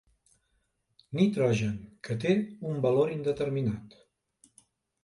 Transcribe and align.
Nitrogen 1.19 1.75
que 2.09 2.17
té 2.25 2.35
un 2.71 2.83
valor 2.87 3.13
indeterminat. 3.19 3.97